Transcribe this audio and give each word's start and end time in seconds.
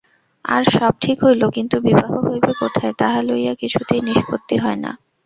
আর 0.45 0.63
সব 0.71 0.93
ঠিক 1.01 1.17
হইল 1.25 1.43
কিন্তু 1.49 1.75
বিবাহ 1.85 2.11
হইবে 2.27 2.51
কোথায় 2.61 2.93
তাহা 2.99 3.19
লইয়া 3.27 3.53
কিছুতেই 3.55 4.01
নিষ্পত্তি 4.07 4.55
হয় 4.57 4.79
না। 4.83 4.91